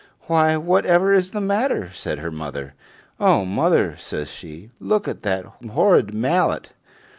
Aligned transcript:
"Why, 0.21 0.57
whatever 0.57 1.13
is 1.13 1.29
the 1.29 1.39
matter?" 1.41 1.91
said 1.91 2.17
her 2.17 2.31
mother. 2.31 2.73
"Oh, 3.19 3.45
mother!" 3.45 3.95
says 3.99 4.29
she, 4.31 4.71
"look 4.79 5.07
at 5.07 5.21
that 5.21 5.45
horrid 5.69 6.11
mallet! 6.11 6.71